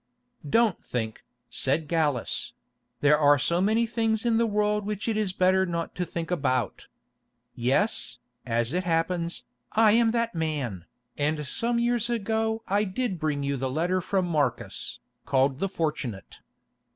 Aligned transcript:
"Don't 0.49 0.83
think," 0.83 1.23
said 1.47 1.87
Gallus; 1.87 2.53
"there 3.01 3.19
are 3.19 3.37
so 3.37 3.61
many 3.61 3.85
things 3.85 4.25
in 4.25 4.37
the 4.39 4.47
world 4.47 4.83
which 4.83 5.07
it 5.07 5.15
is 5.15 5.31
better 5.31 5.63
not 5.63 5.93
to 5.93 6.05
think 6.05 6.31
about. 6.31 6.87
Yes, 7.53 8.17
as 8.43 8.73
it 8.73 8.83
happens, 8.83 9.43
I 9.73 9.91
am 9.91 10.09
that 10.09 10.33
man, 10.33 10.85
and 11.19 11.45
some 11.45 11.77
years 11.77 12.09
ago 12.09 12.63
I 12.67 12.83
did 12.83 13.19
bring 13.19 13.43
you 13.43 13.57
the 13.57 13.69
letter 13.69 14.01
from 14.01 14.25
Marcus, 14.25 14.97
called 15.27 15.59
The 15.59 15.69
Fortunate. 15.69 16.39